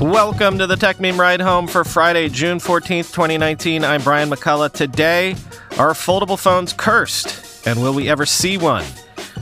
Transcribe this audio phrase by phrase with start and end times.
[0.00, 3.82] Welcome to the Techmeme Ride Home for Friday, June 14th, 2019.
[3.82, 4.72] I'm Brian McCullough.
[4.72, 5.32] Today,
[5.72, 7.66] are foldable phones cursed?
[7.66, 8.84] And will we ever see one?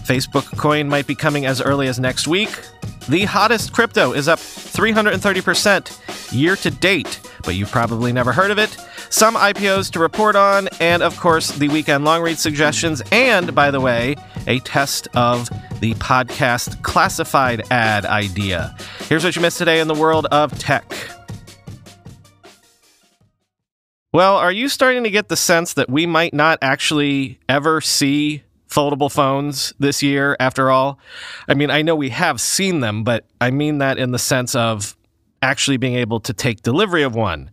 [0.06, 2.59] Facebook coin might be coming as early as next week.
[3.06, 8.59] The hottest crypto is up 330% year to date, but you've probably never heard of
[8.59, 8.79] it.
[9.10, 13.70] Some IPOs to report on, and of course, the weekend long read suggestions, and by
[13.70, 15.48] the way, a test of
[15.80, 18.77] the podcast classified ad idea.
[19.09, 20.93] Here's what you missed today in the world of tech.
[24.12, 28.43] Well, are you starting to get the sense that we might not actually ever see
[28.68, 30.99] foldable phones this year after all?
[31.49, 34.54] I mean, I know we have seen them, but I mean that in the sense
[34.54, 34.96] of
[35.43, 37.51] actually being able to take delivery of one,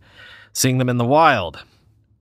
[0.54, 1.62] seeing them in the wild.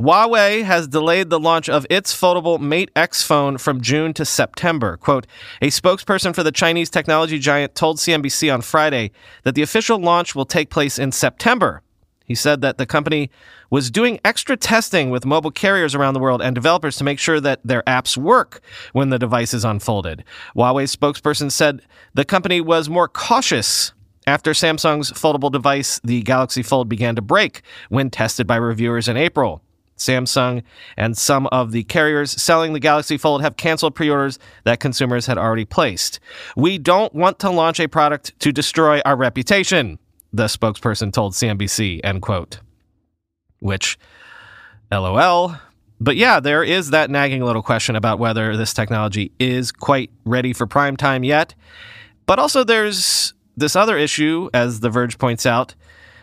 [0.02, 4.98] Huawei has delayed the launch of its foldable Mate X phone from June to September.
[4.98, 5.26] Quote,
[5.62, 9.12] a spokesperson for the Chinese technology giant told CNBC on Friday
[9.44, 11.84] that the official launch will take place in September.
[12.26, 13.30] He said that the company
[13.70, 17.40] was doing extra testing with mobile carriers around the world and developers to make sure
[17.40, 18.60] that their apps work
[18.92, 20.24] when the device is unfolded.
[20.56, 21.82] Huawei's spokesperson said
[22.14, 23.93] the company was more cautious
[24.28, 29.18] after Samsung's foldable device, the Galaxy Fold, began to break when tested by reviewers in
[29.18, 29.62] April.
[29.98, 30.64] Samsung
[30.98, 35.28] and some of the carriers selling the Galaxy Fold have canceled pre orders that consumers
[35.28, 36.20] had already placed.
[36.56, 40.00] We don't want to launch a product to destroy our reputation,
[40.32, 42.60] the spokesperson told CNBC, end quote.
[43.60, 43.98] Which,
[44.92, 45.56] lol.
[46.02, 50.52] But yeah, there is that nagging little question about whether this technology is quite ready
[50.52, 51.56] for prime time yet.
[52.26, 55.76] But also, there's this other issue, as The Verge points out,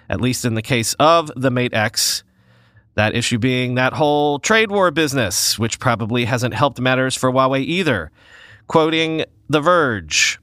[0.08, 2.24] at least in the case of the Mate X
[2.94, 7.60] that issue being that whole trade war business, which probably hasn't helped matters for Huawei
[7.60, 8.10] either.
[8.66, 10.38] Quoting The Verge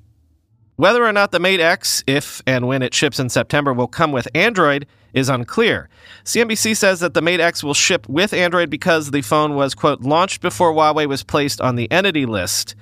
[0.78, 4.12] Whether or not the Mate X, if and when it ships in September, will come
[4.12, 5.90] with Android is unclear.
[6.24, 10.02] CNBC says that the Mate X will ship with Android because the phone was, quote,
[10.02, 12.76] launched before Huawei was placed on the entity list.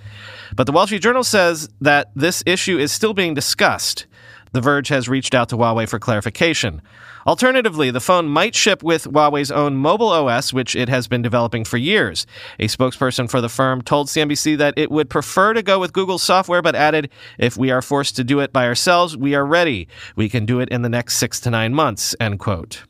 [0.57, 4.07] But the Wall Street Journal says that this issue is still being discussed.
[4.55, 6.81] The Verge has reached out to Huawei for clarification.
[7.27, 11.65] Alternatively, the phone might ship with Huawei's own mobile OS, which it has been developing
[11.65, 12.25] for years.
[12.57, 16.23] A spokesperson for the firm told CNBC that it would prefer to go with Google's
[16.23, 19.89] software, but added, if we are forced to do it by ourselves, we are ready.
[20.15, 22.85] We can do it in the next six to nine months, end quote.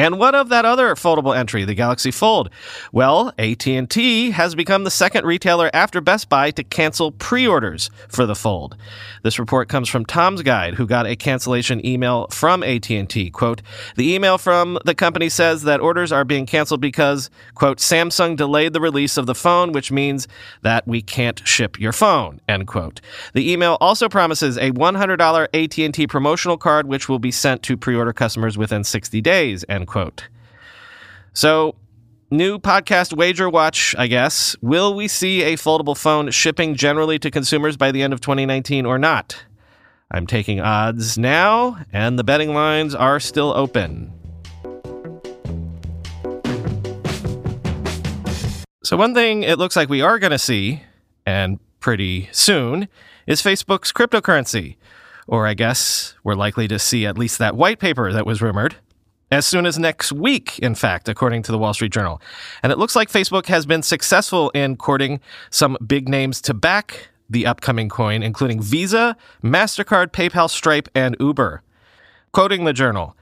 [0.00, 2.48] And what of that other foldable entry, the Galaxy Fold?
[2.90, 8.34] Well, AT&T has become the second retailer after Best Buy to cancel pre-orders for the
[8.34, 8.78] Fold.
[9.22, 13.28] This report comes from Tom's Guide, who got a cancellation email from AT&T.
[13.28, 13.60] Quote,
[13.96, 18.72] the email from the company says that orders are being canceled because, quote, Samsung delayed
[18.72, 20.26] the release of the phone, which means
[20.62, 23.02] that we can't ship your phone, end quote.
[23.34, 28.14] The email also promises a $100 AT&T promotional card, which will be sent to pre-order
[28.14, 30.28] customers within 60 days, end quote.
[31.32, 31.74] So,
[32.30, 34.56] new podcast wager watch, I guess.
[34.62, 38.86] Will we see a foldable phone shipping generally to consumers by the end of 2019
[38.86, 39.44] or not?
[40.12, 44.12] I'm taking odds now, and the betting lines are still open.
[48.84, 50.82] So, one thing it looks like we are going to see,
[51.26, 52.88] and pretty soon,
[53.26, 54.76] is Facebook's cryptocurrency.
[55.26, 58.76] Or I guess we're likely to see at least that white paper that was rumored
[59.30, 62.20] as soon as next week, in fact, according to the Wall Street Journal.
[62.62, 65.20] And it looks like Facebook has been successful in courting
[65.50, 71.62] some big names to back the upcoming coin, including Visa, MasterCard, PayPal, Stripe, and Uber.
[72.32, 73.16] Quoting the journal,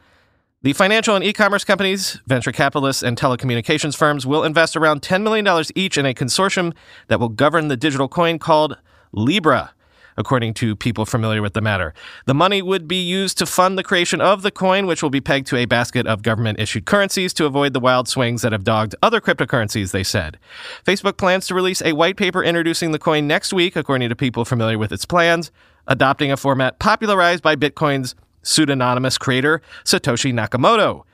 [0.62, 5.22] the financial and e commerce companies, venture capitalists, and telecommunications firms will invest around $10
[5.22, 6.74] million each in a consortium
[7.06, 8.76] that will govern the digital coin called
[9.12, 9.72] Libra
[10.18, 11.94] according to people familiar with the matter.
[12.26, 15.20] The money would be used to fund the creation of the coin, which will be
[15.20, 18.64] pegged to a basket of government issued currencies to avoid the wild swings that have
[18.64, 20.38] dogged other cryptocurrencies, they said.
[20.84, 24.44] Facebook plans to release a white paper introducing the coin next week, according to people
[24.44, 25.50] familiar with its plans,
[25.86, 31.04] adopting a format popularized by Bitcoin's pseudonymous creator, Satoshi Nakamoto.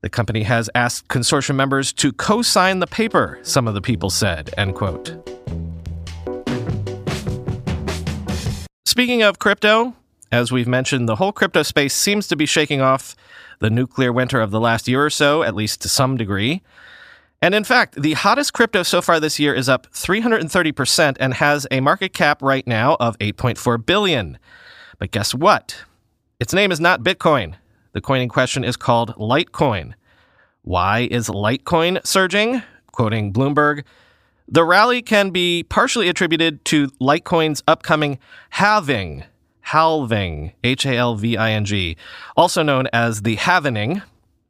[0.00, 4.54] The company has asked consortium members to co-sign the paper, some of the people said,
[4.56, 5.37] end quote.
[8.98, 9.94] Speaking of crypto,
[10.32, 13.14] as we've mentioned, the whole crypto space seems to be shaking off
[13.60, 16.62] the nuclear winter of the last year or so, at least to some degree.
[17.40, 21.64] And in fact, the hottest crypto so far this year is up 330% and has
[21.70, 24.36] a market cap right now of 8.4 billion.
[24.98, 25.84] But guess what?
[26.40, 27.54] Its name is not Bitcoin.
[27.92, 29.94] The coin in question is called Litecoin.
[30.62, 32.62] Why is Litecoin surging?
[32.90, 33.84] Quoting Bloomberg,
[34.48, 38.18] the rally can be partially attributed to Litecoin's upcoming
[38.50, 39.24] halving,
[39.60, 41.96] halving, H A L V I N G,
[42.36, 44.02] also known as the halvening,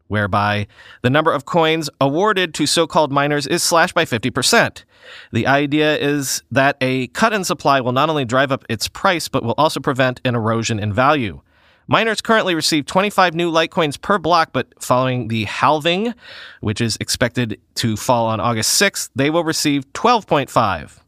[0.07, 0.67] whereby
[1.03, 4.85] the number of coins awarded to so called miners is slashed by 50%.
[5.33, 9.29] The idea is that a cut in supply will not only drive up its price,
[9.29, 11.41] but will also prevent an erosion in value.
[11.91, 16.13] Miners currently receive 25 new Litecoins per block, but following the halving,
[16.61, 21.01] which is expected to fall on August 6th, they will receive 12.5.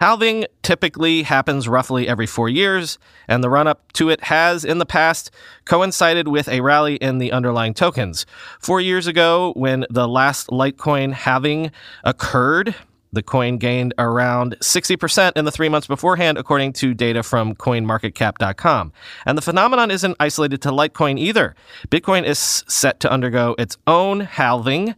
[0.00, 2.98] Halving typically happens roughly every four years,
[3.28, 5.30] and the run up to it has, in the past,
[5.66, 8.24] coincided with a rally in the underlying tokens.
[8.58, 11.70] Four years ago, when the last Litecoin halving
[12.02, 12.74] occurred,
[13.14, 18.92] the coin gained around 60% in the three months beforehand, according to data from coinmarketcap.com.
[19.26, 21.54] And the phenomenon isn't isolated to Litecoin either.
[21.88, 24.94] Bitcoin is set to undergo its own halving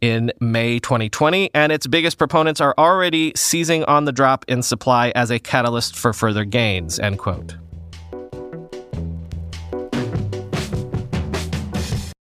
[0.00, 5.12] in May 2020, and its biggest proponents are already seizing on the drop in supply
[5.14, 7.56] as a catalyst for further gains, end quote.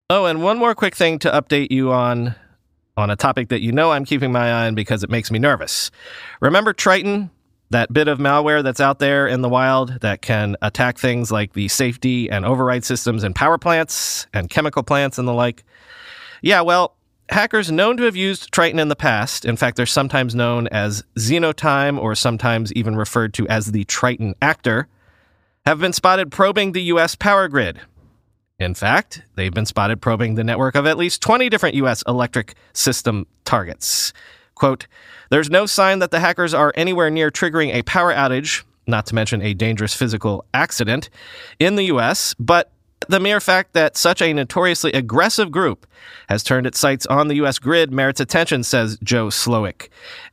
[0.10, 2.36] Oh, and one more quick thing to update you on
[2.98, 5.40] on a topic that you know I'm keeping my eye on because it makes me
[5.40, 5.92] nervous.
[6.42, 7.30] Remember Triton,
[7.70, 11.54] that bit of malware that's out there in the wild that can attack things like
[11.54, 15.64] the safety and override systems in power plants and chemical plants and the like?
[16.42, 16.96] Yeah, well,
[17.30, 21.04] hackers known to have used Triton in the past, in fact, they're sometimes known as
[21.18, 24.88] Xenotime or sometimes even referred to as the Triton actor,
[25.66, 27.80] have been spotted probing the US power grid
[28.60, 32.04] in fact, they've been spotted probing the network of at least 20 different U.S.
[32.08, 34.14] electric system targets.
[34.56, 34.88] Quote,
[35.30, 39.16] there's no sign that the hackers are anywhere near triggering a power outage, not to
[39.16, 41.10] mention a dangerous physical accident,
[41.60, 42.72] in the U.S., but
[43.10, 45.86] the mere fact that such a notoriously aggressive group
[46.30, 47.60] has turned its sights on the U.S.
[47.60, 49.90] grid merits attention, says Joe Slowik,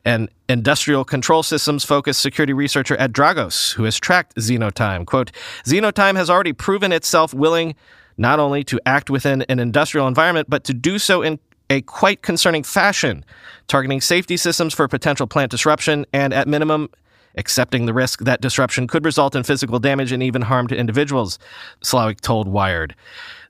[0.07, 5.05] an industrial control systems focused security researcher at Dragos, who has tracked Xenotime.
[5.05, 5.31] Quote,
[5.67, 7.75] Xenotime has already proven itself willing
[8.17, 11.39] not only to act within an industrial environment, but to do so in
[11.71, 13.25] a quite concerning fashion,
[13.69, 16.91] targeting safety systems for potential plant disruption and, at minimum,
[17.37, 21.39] accepting the risk that disruption could result in physical damage and even harm to individuals,
[21.83, 22.95] Slowik told Wired.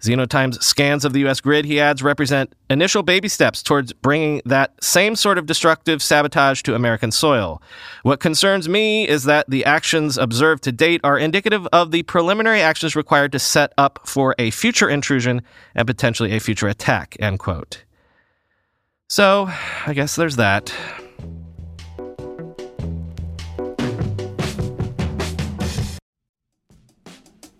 [0.04, 1.40] Xenotime's scans of the U.S.
[1.40, 6.60] grid, he adds, represent initial baby steps towards bringing that same sort of destructive sabotage
[6.62, 7.62] to American soil.
[8.02, 12.60] What concerns me is that the actions observed to date are indicative of the preliminary
[12.60, 15.40] actions required to set up for a future intrusion
[15.74, 17.84] and potentially a future attack, end quote.
[19.08, 19.48] So,
[19.86, 20.74] I guess there's that.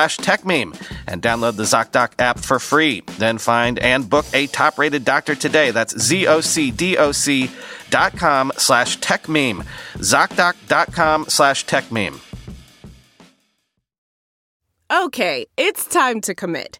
[0.00, 0.74] slash techmeme
[1.06, 3.02] and download the ZocDoc app for free.
[3.18, 5.72] Then find and book a top rated doctor today.
[5.72, 7.50] That's Z-O-C-D-O-C
[7.90, 9.66] dot com slash techmeme.
[9.96, 12.18] ZocDoc.com slash techmeme.
[14.90, 16.79] Okay, it's time to commit.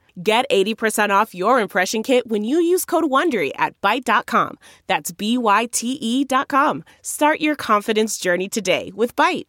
[0.21, 4.57] Get 80% off your impression kit when you use code WONDERY at Byte.com.
[4.87, 6.83] That's B-Y-T-E dot com.
[7.01, 9.45] Start your confidence journey today with Byte.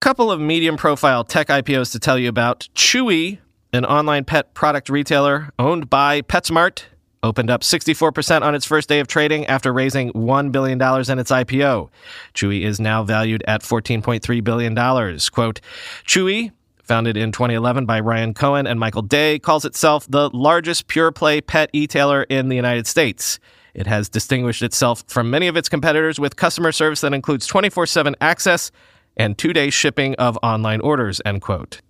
[0.00, 2.68] Couple of medium profile tech IPOs to tell you about.
[2.74, 3.38] Chewy,
[3.72, 6.84] an online pet product retailer owned by PetSmart,
[7.22, 11.30] opened up 64% on its first day of trading after raising $1 billion in its
[11.32, 11.90] IPO.
[12.34, 14.74] Chewy is now valued at $14.3 billion.
[15.32, 15.60] Quote,
[16.06, 16.52] Chewy,
[16.88, 21.40] founded in 2011 by Ryan Cohen and Michael Day, calls itself the largest pure play
[21.40, 23.38] pet e-tailer in the United States.
[23.74, 27.86] It has distinguished itself from many of its competitors with customer service that includes 24
[27.86, 28.72] 7 access
[29.16, 31.80] and two day shipping of online orders, end quote.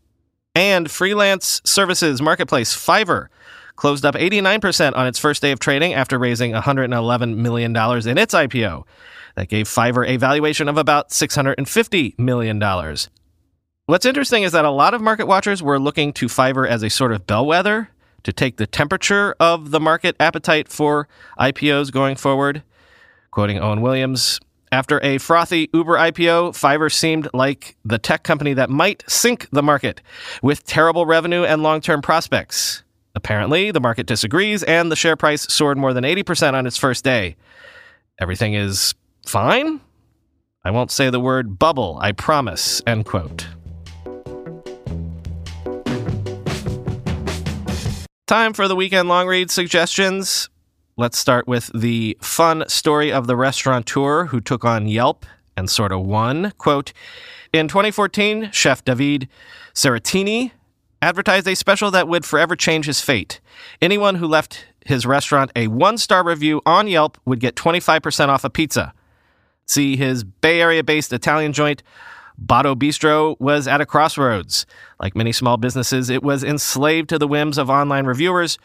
[0.55, 3.29] And freelance services marketplace Fiverr
[3.77, 8.35] closed up 89% on its first day of trading after raising $111 million in its
[8.35, 8.85] IPO.
[9.37, 12.59] That gave Fiverr a valuation of about $650 million.
[13.89, 16.91] What's interesting is that a lot of market watchers were looking to Fiverr as a
[16.91, 17.89] sort of bellwether
[18.23, 21.09] to take the temperature of the market appetite for
[21.41, 22.63] IPOs going forward.
[23.31, 24.41] Quoting Owen Williams,
[24.71, 29.63] after a frothy Uber IPO, Fiverr seemed like the tech company that might sink the
[29.63, 30.03] market
[30.43, 32.83] with terrible revenue and long term prospects.
[33.15, 37.05] Apparently, the market disagrees, and the share price soared more than 80% on its first
[37.05, 37.37] day.
[38.21, 38.95] Everything is
[39.27, 39.81] fine?
[40.63, 42.83] I won't say the word bubble, I promise.
[42.87, 43.49] End quote.
[48.29, 50.51] Time for the weekend long read suggestions.
[50.99, 55.25] Let's start with the fun story of the restaurateur who took on Yelp
[55.57, 56.53] and sort of won.
[56.59, 56.93] Quote
[57.55, 59.31] In 2014, Chef David
[59.73, 60.51] Cerretini
[61.01, 63.41] advertised a special that would forever change his fate.
[63.81, 68.45] Anyone who left his restaurant a one star review on Yelp would get 25% off
[68.45, 68.93] a pizza.
[69.65, 71.83] See, his Bay Area based Italian joint,
[72.45, 74.65] Botto Bistro, was at a crossroads.
[75.01, 78.59] Like many small businesses, it was enslaved to the whims of online reviewers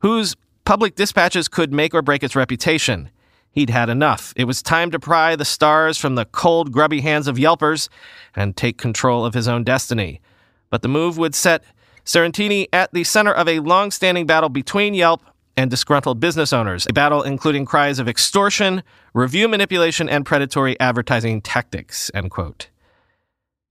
[0.00, 3.10] whose public dispatches could make or break its reputation.
[3.50, 4.34] He'd had enough.
[4.36, 7.88] It was time to pry the stars from the cold, grubby hands of Yelpers
[8.34, 10.20] and take control of his own destiny.
[10.68, 11.64] But the move would set
[12.04, 15.22] Cerretini at the center of a long standing battle between Yelp
[15.56, 18.82] and disgruntled business owners, a battle including cries of extortion,
[19.14, 22.10] review manipulation, and predatory advertising tactics.
[22.14, 22.68] End quote.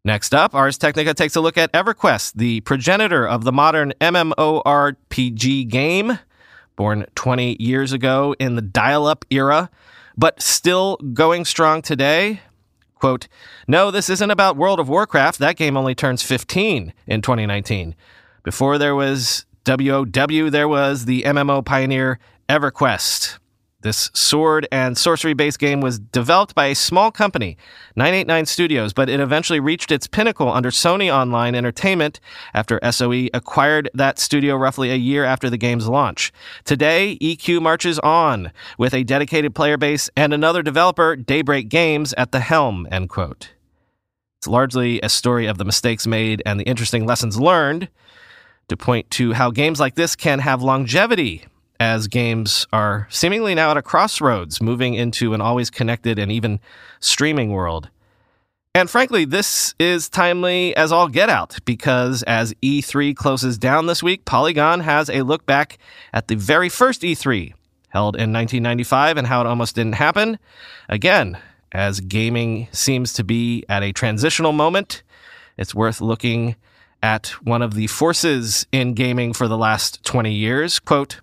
[0.06, 5.68] Next up, Ars Technica takes a look at EverQuest, the progenitor of the modern MMORPG
[5.68, 6.20] game,
[6.76, 9.72] born 20 years ago in the dial up era,
[10.16, 12.42] but still going strong today.
[13.00, 13.28] Quote,
[13.68, 15.40] No, this isn't about World of Warcraft.
[15.40, 17.96] That game only turns 15 in 2019.
[18.44, 23.40] Before there was WoW, there was the MMO pioneer EverQuest.
[23.86, 27.56] This sword and sorcery based game was developed by a small company,
[27.96, 32.20] 989 Studios, but it eventually reached its pinnacle under Sony Online Entertainment
[32.56, 36.34] after SOE acquired that studio roughly a year after the game's launch.
[36.64, 42.32] Today, EQ marches on with a dedicated player base and another developer, Daybreak Games, at
[42.32, 42.88] the helm.
[42.92, 43.52] End quote.
[44.40, 47.90] It's largely a story of the mistakes made and the interesting lessons learned
[48.68, 51.46] to point to how games like this can have longevity
[51.80, 56.60] as games are seemingly now at a crossroads, moving into an always connected and even
[57.00, 57.90] streaming world.
[58.74, 64.04] And frankly, this is timely as all get out because as E3 closes down this
[64.04, 65.78] week, Polygon has a look back
[66.12, 67.54] at the very first E3
[67.90, 70.38] held in 1995 and how it almost didn't happen.
[70.90, 71.38] Again,
[71.72, 75.04] as gaming seems to be at a transitional moment,
[75.58, 76.58] it's worth looking
[77.02, 80.80] at one of the forces in gaming for the last 20 years.
[80.80, 81.22] Quote,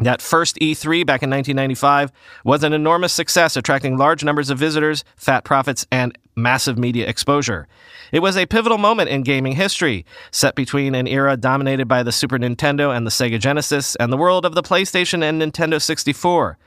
[0.00, 2.12] that first E3 back in 1995
[2.44, 7.68] was an enormous success, attracting large numbers of visitors, fat profits, and massive media exposure.
[8.12, 12.12] It was a pivotal moment in gaming history, set between an era dominated by the
[12.12, 16.58] Super Nintendo and the Sega Genesis and the world of the PlayStation and Nintendo 64.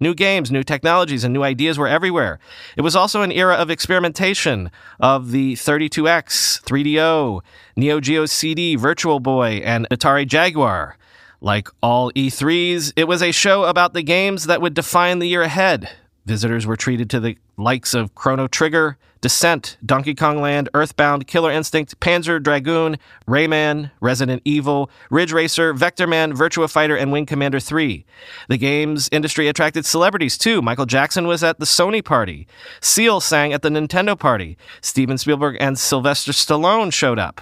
[0.00, 2.40] New games, new technologies, and new ideas were everywhere.
[2.76, 7.40] It was also an era of experimentation of the 32X, 3DO,
[7.76, 10.96] Neo Geo CD, Virtual Boy, and Atari Jaguar.
[11.42, 15.42] Like all E3s, it was a show about the games that would define the year
[15.42, 15.90] ahead.
[16.24, 21.50] Visitors were treated to the likes of Chrono Trigger, Descent, Donkey Kong Land, Earthbound, Killer
[21.50, 22.96] Instinct, Panzer Dragoon,
[23.26, 28.04] Rayman, Resident Evil, Ridge Racer, Vectorman, Virtua Fighter, and Wing Commander 3.
[28.48, 30.62] The games industry attracted celebrities too.
[30.62, 32.46] Michael Jackson was at the Sony party.
[32.80, 34.56] Seal sang at the Nintendo party.
[34.80, 37.40] Steven Spielberg and Sylvester Stallone showed up.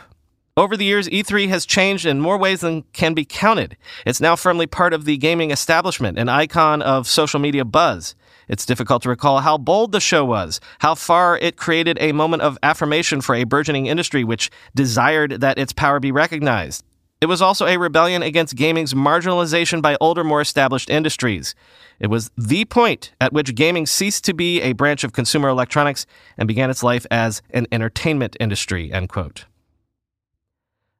[0.57, 3.77] Over the years, E3 has changed in more ways than can be counted.
[4.05, 8.17] It's now firmly part of the gaming establishment, an icon of social media buzz.
[8.49, 12.43] It's difficult to recall how bold the show was, how far it created a moment
[12.43, 16.85] of affirmation for a burgeoning industry which desired that its power be recognized.
[17.21, 21.55] It was also a rebellion against gaming's marginalization by older, more established industries.
[22.01, 26.07] It was the point at which gaming ceased to be a branch of consumer electronics
[26.37, 29.45] and began its life as an entertainment industry, end quote.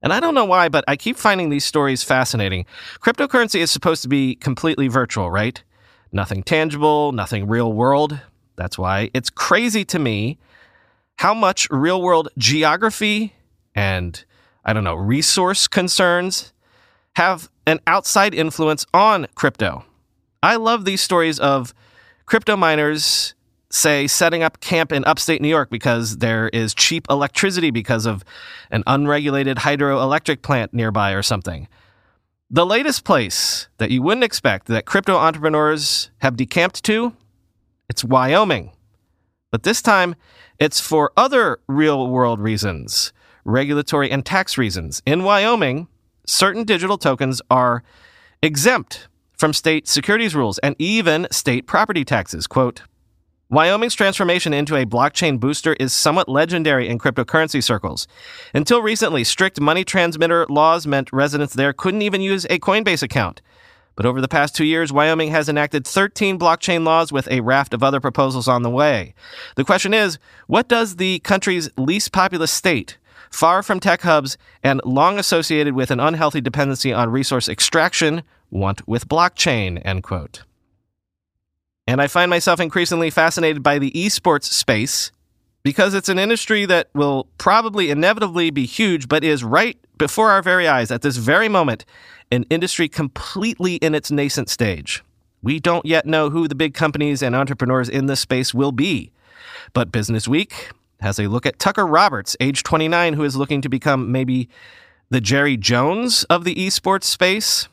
[0.03, 2.65] And I don't know why, but I keep finding these stories fascinating.
[3.01, 5.63] Cryptocurrency is supposed to be completely virtual, right?
[6.13, 8.19] Nothing tangible, nothing real world.
[8.57, 10.39] That's why it's crazy to me
[11.17, 13.35] how much real world geography
[13.75, 14.25] and,
[14.65, 16.53] I don't know, resource concerns
[17.17, 19.85] have an outside influence on crypto.
[20.43, 21.75] I love these stories of
[22.25, 23.35] crypto miners
[23.71, 28.25] say, setting up camp in upstate New York because there is cheap electricity because of
[28.71, 31.69] an unregulated hydroelectric plant nearby or something.
[32.51, 37.15] The latest place that you wouldn't expect that crypto entrepreneurs have decamped to,
[37.89, 38.73] it's Wyoming.
[39.53, 40.17] But this time,
[40.59, 43.13] it's for other real world reasons,
[43.45, 45.01] regulatory and tax reasons.
[45.07, 45.87] In Wyoming,
[46.27, 47.85] certain digital tokens are
[48.43, 49.09] exempt
[49.39, 52.47] from state securities rules and even state property taxes.
[52.47, 52.83] Quote,
[53.51, 58.07] Wyoming's transformation into a blockchain booster is somewhat legendary in cryptocurrency circles.
[58.55, 63.43] Until recently, strict money transmitter laws meant residents there couldn't even use a Coinbase account.
[63.97, 67.75] But over the past two years, Wyoming has enacted 13 blockchain laws with a raft
[67.75, 69.15] of other proposals on the way.
[69.57, 72.99] The question is what does the country's least populous state,
[73.31, 78.87] far from tech hubs and long associated with an unhealthy dependency on resource extraction, want
[78.87, 79.83] with blockchain?
[79.85, 80.45] End quote.
[81.91, 85.11] And I find myself increasingly fascinated by the esports space
[85.65, 90.41] because it's an industry that will probably inevitably be huge, but is right before our
[90.41, 91.85] very eyes at this very moment,
[92.31, 95.03] an industry completely in its nascent stage.
[95.43, 99.11] We don't yet know who the big companies and entrepreneurs in this space will be.
[99.73, 100.71] But Business Week
[101.01, 104.49] has a look at Tucker Roberts, age 29, who is looking to become maybe
[105.09, 107.67] the Jerry Jones of the esports space.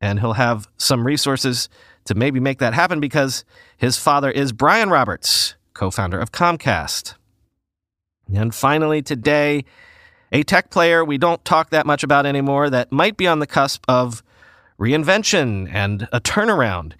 [0.00, 1.68] And he'll have some resources
[2.04, 3.44] to maybe make that happen because
[3.76, 7.14] his father is Brian Roberts, co founder of Comcast.
[8.34, 9.64] And finally, today,
[10.32, 13.46] a tech player we don't talk that much about anymore that might be on the
[13.46, 14.22] cusp of
[14.78, 16.92] reinvention and a turnaround.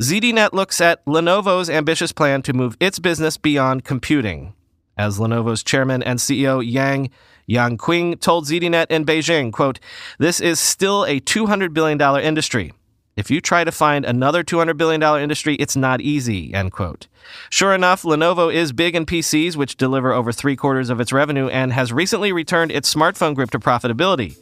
[0.00, 4.54] ZDNet looks at Lenovo's ambitious plan to move its business beyond computing.
[4.96, 7.10] As Lenovo's chairman and CEO Yang
[7.48, 9.80] Yuanqing told ZDNet in Beijing, quote,
[10.18, 12.72] "This is still a 200 billion dollar industry.
[13.16, 17.06] If you try to find another $200 billion industry, it's not easy, end quote.
[17.48, 21.46] Sure enough, Lenovo is big in PCs, which deliver over three quarters of its revenue,
[21.48, 24.36] and has recently returned its smartphone group to profitability.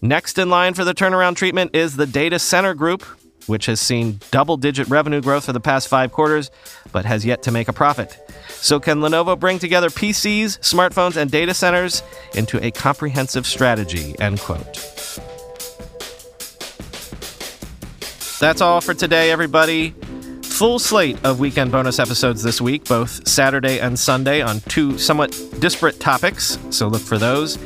[0.00, 3.02] Next in line for the turnaround treatment is the data center group,
[3.48, 6.50] which has seen double digit revenue growth for the past five quarters,
[6.92, 8.16] but has yet to make a profit.
[8.48, 12.04] So, can Lenovo bring together PCs, smartphones, and data centers
[12.34, 14.14] into a comprehensive strategy?
[14.20, 15.31] End quote.
[18.42, 19.90] That's all for today, everybody.
[20.42, 25.30] Full slate of weekend bonus episodes this week, both Saturday and Sunday, on two somewhat
[25.60, 27.56] disparate topics, so look for those.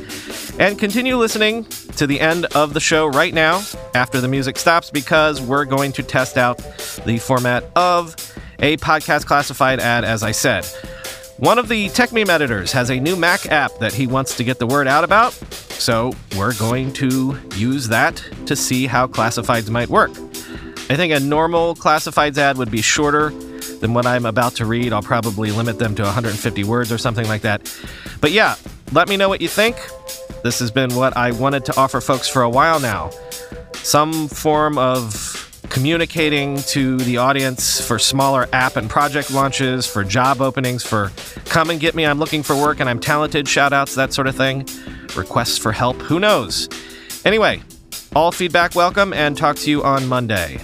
[0.59, 1.63] And continue listening
[1.95, 3.63] to the end of the show right now
[3.95, 6.59] after the music stops because we're going to test out
[7.07, 8.13] the format of
[8.59, 10.63] a podcast classified ad, as I said.
[11.37, 14.59] One of the Techmeme editors has a new Mac app that he wants to get
[14.59, 19.89] the word out about, so we're going to use that to see how classifieds might
[19.89, 20.11] work.
[20.89, 23.29] I think a normal classifieds ad would be shorter
[23.81, 24.93] than what I'm about to read.
[24.93, 27.69] I'll probably limit them to 150 words or something like that.
[28.21, 28.55] But yeah,
[28.93, 29.75] let me know what you think.
[30.43, 33.09] This has been what I wanted to offer folks for a while now.
[33.73, 40.41] Some form of communicating to the audience for smaller app and project launches, for job
[40.41, 41.11] openings, for
[41.45, 44.27] come and get me, I'm looking for work and I'm talented, shout outs, that sort
[44.27, 44.65] of thing.
[45.17, 46.69] Requests for help, who knows?
[47.25, 47.61] Anyway,
[48.15, 50.59] all feedback welcome and talk to you on Monday.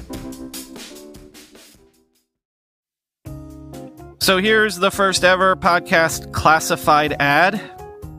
[4.24, 7.56] So here's the first ever podcast classified ad,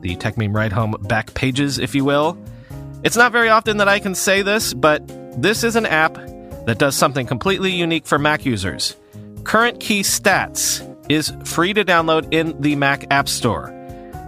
[0.01, 2.37] the Techmeme Ride Home back pages, if you will.
[3.03, 5.01] It's not very often that I can say this, but
[5.41, 6.13] this is an app
[6.67, 8.95] that does something completely unique for Mac users.
[9.45, 13.71] Current Key Stats is free to download in the Mac App Store.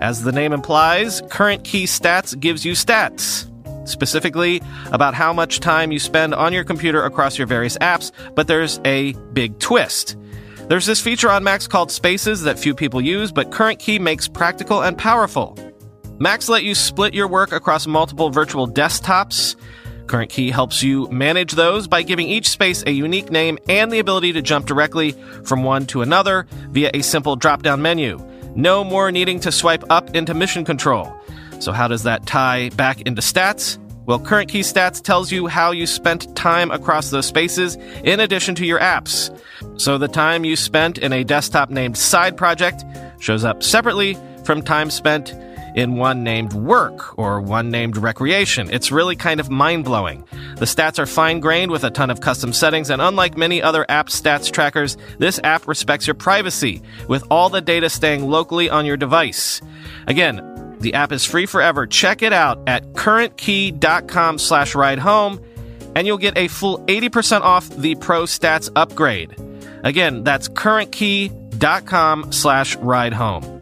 [0.01, 3.45] As the name implies, Current Key Stats gives you stats
[3.87, 8.47] specifically about how much time you spend on your computer across your various apps, but
[8.47, 10.17] there's a big twist.
[10.67, 14.27] There's this feature on Macs called Spaces that few people use, but Current Key makes
[14.27, 15.57] practical and powerful.
[16.19, 19.55] Macs let you split your work across multiple virtual desktops.
[20.07, 23.99] Current Key helps you manage those by giving each space a unique name and the
[23.99, 25.13] ability to jump directly
[25.45, 28.19] from one to another via a simple drop down menu.
[28.53, 31.17] No more needing to swipe up into mission control.
[31.59, 33.77] So, how does that tie back into stats?
[34.07, 38.55] Well, Current Key Stats tells you how you spent time across those spaces in addition
[38.55, 39.37] to your apps.
[39.75, 42.85] So, the time you spent in a desktop named Side Project
[43.19, 45.35] shows up separately from time spent
[45.75, 48.69] in one named work or one named recreation.
[48.71, 50.23] It's really kind of mind blowing.
[50.55, 53.85] The stats are fine grained with a ton of custom settings, and unlike many other
[53.89, 58.85] app stats trackers, this app respects your privacy, with all the data staying locally on
[58.85, 59.61] your device.
[60.07, 60.41] Again,
[60.79, 61.87] the app is free forever.
[61.87, 65.43] Check it out at currentkey.com slash ride home,
[65.95, 69.35] and you'll get a full 80% off the Pro Stats upgrade.
[69.83, 73.56] Again, that's currentkey.com slash ride home.